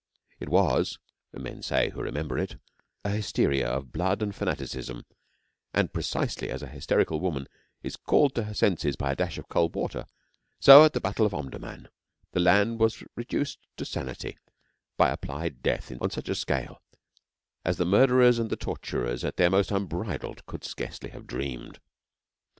It 0.39 0.49
was 0.49 0.97
men 1.31 1.61
say 1.61 1.91
who 1.91 2.01
remember 2.01 2.39
it 2.39 2.59
a 3.05 3.11
hysteria 3.11 3.67
of 3.69 3.91
blood 3.91 4.23
and 4.23 4.33
fanaticism; 4.33 5.05
and 5.75 5.93
precisely 5.93 6.49
as 6.49 6.63
an 6.63 6.69
hysterical 6.71 7.19
woman 7.19 7.45
is 7.83 7.97
called 7.97 8.33
to 8.33 8.45
her 8.45 8.55
senses 8.55 8.95
by 8.95 9.11
a 9.11 9.15
dash 9.15 9.37
of 9.37 9.47
cold 9.47 9.75
water, 9.75 10.07
so 10.59 10.83
at 10.83 10.93
the 10.93 10.99
battle 11.01 11.23
of 11.27 11.35
Omdurman 11.35 11.87
the 12.31 12.39
land 12.39 12.79
was 12.79 13.03
reduced 13.15 13.59
to 13.77 13.85
sanity 13.85 14.39
by 14.97 15.11
applied 15.11 15.61
death 15.61 15.91
on 16.01 16.09
such 16.09 16.29
a 16.29 16.33
scale 16.33 16.81
as 17.63 17.77
the 17.77 17.85
murderers 17.85 18.39
and 18.39 18.49
the 18.49 18.55
torturers 18.57 19.23
at 19.23 19.37
their 19.37 19.51
most 19.51 19.69
unbridled 19.69 20.43
could 20.47 20.63
scarcely 20.63 21.11
have 21.11 21.27
dreamed. 21.27 21.79